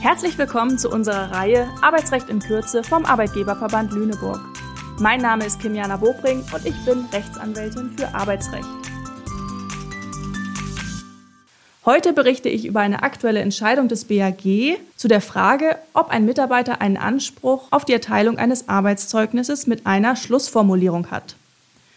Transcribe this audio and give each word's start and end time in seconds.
Herzlich 0.00 0.38
willkommen 0.38 0.78
zu 0.78 0.90
unserer 0.90 1.32
Reihe 1.32 1.68
Arbeitsrecht 1.82 2.28
in 2.28 2.38
Kürze 2.38 2.84
vom 2.84 3.04
Arbeitgeberverband 3.04 3.92
Lüneburg. 3.92 4.40
Mein 5.00 5.20
Name 5.20 5.44
ist 5.44 5.60
Kimjana 5.60 5.96
Bobring 5.96 6.44
und 6.54 6.64
ich 6.64 6.84
bin 6.84 7.04
Rechtsanwältin 7.12 7.90
für 7.98 8.14
Arbeitsrecht. 8.14 8.68
Heute 11.84 12.12
berichte 12.12 12.48
ich 12.48 12.64
über 12.64 12.78
eine 12.78 13.02
aktuelle 13.02 13.40
Entscheidung 13.40 13.88
des 13.88 14.04
BAG 14.04 14.78
zu 14.94 15.08
der 15.08 15.20
Frage, 15.20 15.76
ob 15.94 16.10
ein 16.10 16.24
Mitarbeiter 16.24 16.80
einen 16.80 16.96
Anspruch 16.96 17.66
auf 17.72 17.84
die 17.84 17.92
Erteilung 17.92 18.38
eines 18.38 18.68
Arbeitszeugnisses 18.68 19.66
mit 19.66 19.84
einer 19.84 20.14
Schlussformulierung 20.14 21.10
hat. 21.10 21.34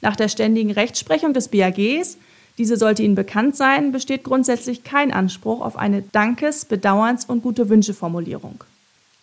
Nach 0.00 0.16
der 0.16 0.28
ständigen 0.28 0.70
Rechtsprechung 0.70 1.34
des 1.34 1.48
BAGs 1.48 2.16
diese 2.58 2.76
sollte 2.76 3.02
Ihnen 3.02 3.14
bekannt 3.14 3.56
sein, 3.56 3.92
besteht 3.92 4.24
grundsätzlich 4.24 4.84
kein 4.84 5.12
Anspruch 5.12 5.60
auf 5.60 5.76
eine 5.76 6.02
Dankes-, 6.02 6.66
Bedauerns- 6.66 7.24
und 7.24 7.42
gute 7.42 7.68
Wünsche-Formulierung. 7.68 8.64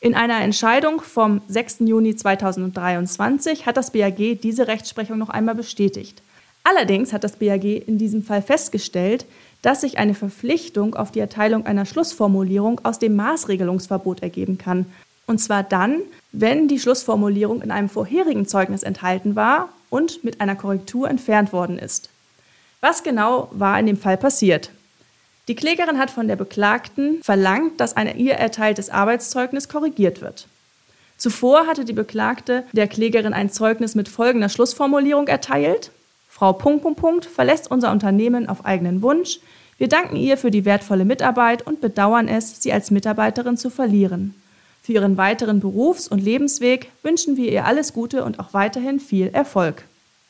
In 0.01 0.15
einer 0.15 0.41
Entscheidung 0.41 1.01
vom 1.01 1.41
6. 1.49 1.79
Juni 1.81 2.15
2023 2.15 3.65
hat 3.65 3.75
das 3.75 3.91
BAG 3.91 4.39
diese 4.41 4.67
Rechtsprechung 4.67 5.17
noch 5.17 5.29
einmal 5.29 5.55
bestätigt. 5.55 6.21
Allerdings 6.63 7.13
hat 7.13 7.23
das 7.23 7.35
BAG 7.35 7.63
in 7.63 7.97
diesem 7.97 8.23
Fall 8.23 8.41
festgestellt, 8.41 9.25
dass 9.61 9.81
sich 9.81 9.97
eine 9.97 10.13
Verpflichtung 10.13 10.95
auf 10.95 11.11
die 11.11 11.19
Erteilung 11.19 11.65
einer 11.65 11.85
Schlussformulierung 11.85 12.79
aus 12.83 12.99
dem 12.99 13.15
Maßregelungsverbot 13.15 14.23
ergeben 14.23 14.57
kann. 14.57 14.85
Und 15.27 15.39
zwar 15.39 15.63
dann, 15.63 15.99
wenn 16.31 16.67
die 16.67 16.79
Schlussformulierung 16.79 17.61
in 17.61 17.71
einem 17.71 17.89
vorherigen 17.89 18.47
Zeugnis 18.47 18.83
enthalten 18.83 19.35
war 19.35 19.69
und 19.89 20.23
mit 20.23 20.41
einer 20.41 20.55
Korrektur 20.55 21.09
entfernt 21.09 21.51
worden 21.51 21.77
ist. 21.77 22.09
Was 22.81 23.03
genau 23.03 23.49
war 23.51 23.77
in 23.79 23.87
dem 23.87 23.97
Fall 23.97 24.17
passiert? 24.17 24.71
Die 25.49 25.55
Klägerin 25.55 25.97
hat 25.97 26.11
von 26.11 26.27
der 26.27 26.37
Beklagten 26.37 27.21
verlangt, 27.23 27.79
dass 27.79 27.97
ein 27.97 28.17
ihr 28.17 28.35
erteiltes 28.35 28.89
Arbeitszeugnis 28.89 29.67
korrigiert 29.67 30.21
wird. 30.21 30.47
Zuvor 31.17 31.67
hatte 31.67 31.83
die 31.83 31.93
Beklagte 31.93 32.63
der 32.71 32.87
Klägerin 32.87 33.33
ein 33.33 33.49
Zeugnis 33.49 33.95
mit 33.95 34.07
folgender 34.07 34.47
Schlussformulierung 34.47 35.27
erteilt. 35.27 35.91
Frau 36.29 36.53
Punkt, 36.53 36.83
Punkt, 36.83 36.99
Punkt 37.01 37.25
verlässt 37.25 37.69
unser 37.69 37.91
Unternehmen 37.91 38.47
auf 38.47 38.63
eigenen 38.63 39.01
Wunsch. 39.01 39.39
Wir 39.77 39.89
danken 39.89 40.15
ihr 40.15 40.37
für 40.37 40.51
die 40.51 40.63
wertvolle 40.63 41.03
Mitarbeit 41.03 41.67
und 41.67 41.81
bedauern 41.81 42.29
es, 42.29 42.61
sie 42.61 42.71
als 42.71 42.91
Mitarbeiterin 42.91 43.57
zu 43.57 43.69
verlieren. 43.69 44.35
Für 44.81 44.93
ihren 44.93 45.17
weiteren 45.17 45.59
Berufs- 45.59 46.07
und 46.07 46.19
Lebensweg 46.19 46.91
wünschen 47.03 47.35
wir 47.35 47.51
ihr 47.51 47.65
alles 47.65 47.91
Gute 47.91 48.23
und 48.23 48.39
auch 48.39 48.53
weiterhin 48.53 49.01
viel 49.01 49.27
Erfolg. 49.27 49.83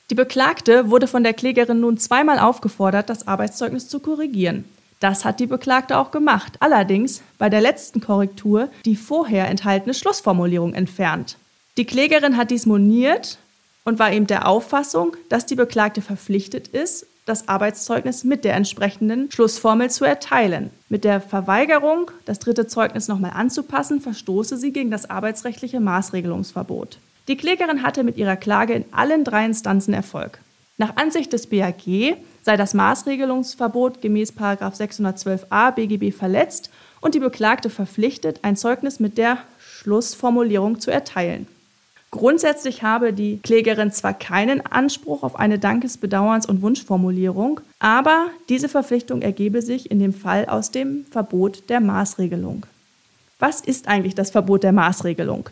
Die 0.10 0.16
Beklagte 0.16 0.90
wurde 0.90 1.06
von 1.06 1.24
der 1.24 1.34
Klägerin 1.34 1.82
nun 1.82 1.98
zweimal 1.98 2.40
aufgefordert, 2.40 3.10
das 3.10 3.28
Arbeitszeugnis 3.28 3.88
zu 3.88 4.00
korrigieren. 4.00 4.66
Das 5.00 5.24
hat 5.24 5.40
die 5.40 5.46
Beklagte 5.46 5.98
auch 5.98 6.10
gemacht, 6.12 6.54
allerdings 6.60 7.22
bei 7.38 7.50
der 7.50 7.62
letzten 7.62 8.02
Korrektur 8.02 8.70
die 8.86 8.96
vorher 8.96 9.48
enthaltene 9.48 9.94
Schlussformulierung 9.94 10.74
entfernt. 10.74 11.38
Die 11.78 11.86
Klägerin 11.86 12.38
hat 12.38 12.52
dies 12.52 12.66
moniert 12.66 13.38
und 13.86 14.00
war 14.00 14.12
eben 14.12 14.28
der 14.28 14.48
Auffassung, 14.48 15.16
dass 15.30 15.46
die 15.46 15.56
Beklagte 15.56 16.02
verpflichtet 16.02 16.68
ist, 16.68 17.06
das 17.26 17.48
Arbeitszeugnis 17.48 18.24
mit 18.24 18.44
der 18.44 18.56
entsprechenden 18.56 19.32
Schlussformel 19.32 19.92
zu 19.92 20.04
erteilen. 20.04 20.72
Mit 20.90 21.04
der 21.04 21.22
Verweigerung, 21.22 22.10
das 22.26 22.40
dritte 22.40 22.66
Zeugnis 22.66 23.08
nochmal 23.08 23.32
anzupassen, 23.36 24.02
verstoße 24.02 24.58
sie 24.58 24.74
gegen 24.74 24.90
das 24.90 25.10
arbeitsrechtliche 25.10 25.80
Maßregelungsverbot. 25.80 26.98
Die 27.30 27.38
Klägerin 27.38 27.84
hatte 27.84 28.04
mit 28.04 28.18
ihrer 28.18 28.36
Klage 28.36 28.74
in 28.74 28.86
allen 28.92 29.24
drei 29.24 29.46
Instanzen 29.46 29.94
Erfolg. 29.94 30.40
Nach 30.78 30.96
Ansicht 30.96 31.32
des 31.32 31.46
BAG 31.46 32.18
sei 32.42 32.58
das 32.58 32.74
Maßregelungsverbot 32.74 34.02
gemäß 34.02 34.34
612a 34.34 35.72
BGB 35.72 36.12
verletzt 36.12 36.72
und 37.02 37.14
die 37.14 37.20
Beklagte 37.20 37.70
verpflichtet, 37.70 38.40
ein 38.42 38.56
Zeugnis 38.56 39.00
mit 39.00 39.20
der 39.20 39.38
Schlussformulierung 39.60 40.80
zu 40.80 40.90
erteilen. 40.90 41.46
Grundsätzlich 42.10 42.82
habe 42.82 43.14
die 43.14 43.38
Klägerin 43.44 43.92
zwar 43.92 44.16
keinen 44.16 44.66
Anspruch 44.66 45.22
auf 45.22 45.36
eine 45.36 45.60
Dankes-, 45.60 46.00
Bedauerns- 46.00 46.48
und 46.48 46.64
Wunschformulierung, 46.64 47.62
aber 47.78 48.26
diese 48.50 48.70
Verpflichtung 48.70 49.22
ergebe 49.22 49.62
sich 49.62 49.92
in 49.92 50.00
dem 50.00 50.14
Fall 50.14 50.48
aus 50.48 50.72
dem 50.72 51.06
Verbot 51.12 51.70
der 51.70 51.80
Maßregelung. 51.80 52.66
Was 53.38 53.62
ist 53.62 53.88
eigentlich 53.88 54.16
das 54.16 54.32
Verbot 54.32 54.64
der 54.64 54.72
Maßregelung? 54.72 55.52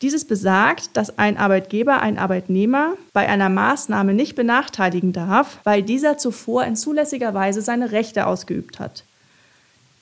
Dieses 0.00 0.24
besagt, 0.24 0.96
dass 0.96 1.18
ein 1.18 1.36
Arbeitgeber 1.36 2.00
einen 2.00 2.18
Arbeitnehmer 2.18 2.94
bei 3.12 3.28
einer 3.28 3.48
Maßnahme 3.48 4.14
nicht 4.14 4.36
benachteiligen 4.36 5.12
darf, 5.12 5.58
weil 5.64 5.82
dieser 5.82 6.18
zuvor 6.18 6.64
in 6.64 6.76
zulässiger 6.76 7.34
Weise 7.34 7.62
seine 7.62 7.90
Rechte 7.90 8.26
ausgeübt 8.26 8.78
hat. 8.78 9.04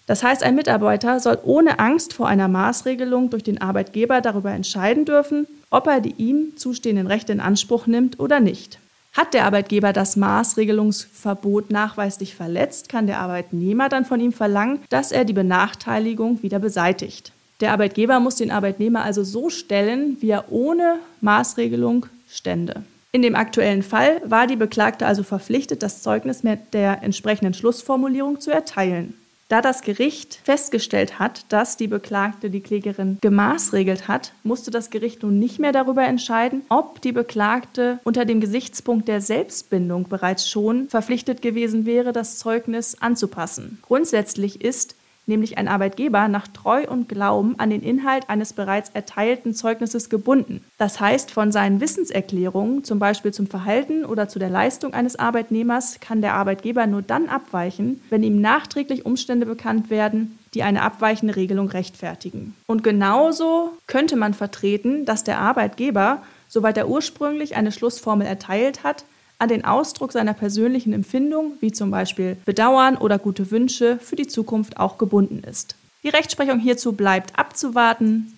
Das 0.06 0.22
heißt, 0.22 0.42
ein 0.42 0.54
Mitarbeiter 0.54 1.18
soll 1.18 1.38
ohne 1.42 1.78
Angst 1.78 2.12
vor 2.12 2.28
einer 2.28 2.46
Maßregelung 2.46 3.30
durch 3.30 3.42
den 3.42 3.60
Arbeitgeber 3.60 4.20
darüber 4.20 4.52
entscheiden 4.52 5.04
dürfen, 5.04 5.46
ob 5.70 5.86
er 5.86 6.00
die 6.00 6.14
ihm 6.18 6.56
zustehenden 6.56 7.06
Rechte 7.06 7.32
in 7.32 7.40
Anspruch 7.40 7.86
nimmt 7.86 8.20
oder 8.20 8.38
nicht. 8.38 8.78
Hat 9.14 9.32
der 9.32 9.46
Arbeitgeber 9.46 9.94
das 9.94 10.14
Maßregelungsverbot 10.16 11.70
nachweislich 11.70 12.36
verletzt, 12.36 12.90
kann 12.90 13.06
der 13.06 13.18
Arbeitnehmer 13.18 13.88
dann 13.88 14.04
von 14.04 14.20
ihm 14.20 14.32
verlangen, 14.32 14.80
dass 14.90 15.10
er 15.10 15.24
die 15.24 15.32
Benachteiligung 15.32 16.42
wieder 16.42 16.58
beseitigt. 16.58 17.32
Der 17.60 17.72
Arbeitgeber 17.72 18.20
muss 18.20 18.36
den 18.36 18.50
Arbeitnehmer 18.50 19.02
also 19.02 19.24
so 19.24 19.48
stellen, 19.48 20.18
wie 20.20 20.30
er 20.30 20.52
ohne 20.52 20.98
Maßregelung 21.20 22.06
stände. 22.28 22.82
In 23.12 23.22
dem 23.22 23.34
aktuellen 23.34 23.82
Fall 23.82 24.20
war 24.24 24.46
die 24.46 24.56
Beklagte 24.56 25.06
also 25.06 25.22
verpflichtet, 25.22 25.82
das 25.82 26.02
Zeugnis 26.02 26.42
mit 26.42 26.74
der 26.74 27.02
entsprechenden 27.02 27.54
Schlussformulierung 27.54 28.40
zu 28.40 28.50
erteilen. 28.50 29.14
Da 29.48 29.62
das 29.62 29.82
Gericht 29.82 30.40
festgestellt 30.42 31.20
hat, 31.20 31.44
dass 31.50 31.76
die 31.76 31.86
Beklagte 31.86 32.50
die 32.50 32.60
Klägerin 32.60 33.18
gemaßregelt 33.20 34.08
hat, 34.08 34.32
musste 34.42 34.72
das 34.72 34.90
Gericht 34.90 35.22
nun 35.22 35.38
nicht 35.38 35.60
mehr 35.60 35.70
darüber 35.70 36.02
entscheiden, 36.02 36.62
ob 36.68 37.00
die 37.00 37.12
Beklagte 37.12 38.00
unter 38.02 38.24
dem 38.24 38.40
Gesichtspunkt 38.40 39.06
der 39.06 39.20
Selbstbindung 39.20 40.08
bereits 40.08 40.50
schon 40.50 40.88
verpflichtet 40.88 41.42
gewesen 41.42 41.86
wäre, 41.86 42.12
das 42.12 42.38
Zeugnis 42.38 43.00
anzupassen. 43.00 43.78
Grundsätzlich 43.82 44.62
ist 44.62 44.95
nämlich 45.26 45.58
ein 45.58 45.68
Arbeitgeber, 45.68 46.28
nach 46.28 46.48
Treu 46.48 46.84
und 46.88 47.08
Glauben 47.08 47.58
an 47.58 47.70
den 47.70 47.82
Inhalt 47.82 48.28
eines 48.28 48.52
bereits 48.52 48.90
erteilten 48.90 49.54
Zeugnisses 49.54 50.08
gebunden. 50.08 50.64
Das 50.78 51.00
heißt, 51.00 51.30
von 51.30 51.52
seinen 51.52 51.80
Wissenserklärungen, 51.80 52.84
zum 52.84 52.98
Beispiel 52.98 53.32
zum 53.32 53.46
Verhalten 53.46 54.04
oder 54.04 54.28
zu 54.28 54.38
der 54.38 54.50
Leistung 54.50 54.94
eines 54.94 55.16
Arbeitnehmers, 55.16 56.00
kann 56.00 56.20
der 56.20 56.34
Arbeitgeber 56.34 56.86
nur 56.86 57.02
dann 57.02 57.28
abweichen, 57.28 58.00
wenn 58.10 58.22
ihm 58.22 58.40
nachträglich 58.40 59.04
Umstände 59.04 59.46
bekannt 59.46 59.90
werden, 59.90 60.38
die 60.54 60.62
eine 60.62 60.82
abweichende 60.82 61.36
Regelung 61.36 61.68
rechtfertigen. 61.68 62.54
Und 62.66 62.82
genauso 62.82 63.72
könnte 63.86 64.16
man 64.16 64.32
vertreten, 64.32 65.04
dass 65.04 65.24
der 65.24 65.38
Arbeitgeber, 65.38 66.22
soweit 66.48 66.78
er 66.78 66.88
ursprünglich 66.88 67.56
eine 67.56 67.72
Schlussformel 67.72 68.26
erteilt 68.26 68.82
hat, 68.82 69.04
an 69.38 69.48
den 69.48 69.64
Ausdruck 69.64 70.12
seiner 70.12 70.34
persönlichen 70.34 70.92
Empfindung, 70.92 71.54
wie 71.60 71.72
zum 71.72 71.90
Beispiel 71.90 72.36
Bedauern 72.44 72.96
oder 72.96 73.18
gute 73.18 73.50
Wünsche, 73.50 73.98
für 73.98 74.16
die 74.16 74.26
Zukunft 74.26 74.78
auch 74.78 74.98
gebunden 74.98 75.42
ist. 75.44 75.76
Die 76.02 76.08
Rechtsprechung 76.08 76.58
hierzu 76.58 76.92
bleibt 76.92 77.38
abzuwarten. 77.38 78.32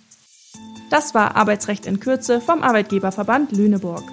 Das 0.91 1.15
war 1.15 1.37
Arbeitsrecht 1.37 1.87
in 1.87 2.01
Kürze 2.01 2.41
vom 2.41 2.63
Arbeitgeberverband 2.63 3.53
Lüneburg. 3.53 4.05